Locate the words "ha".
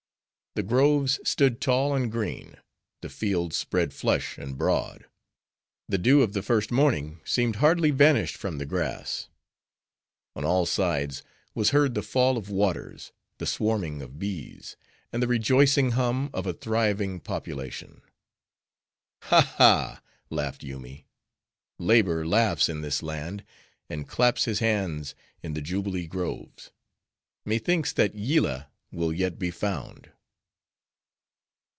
19.21-19.53, 19.55-20.01